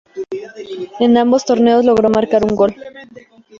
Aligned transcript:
En 0.99 1.15
ambos 1.15 1.45
torneos 1.45 1.85
logró 1.85 2.09
marcar 2.09 2.43
un 2.43 2.55
gol. 2.55 2.75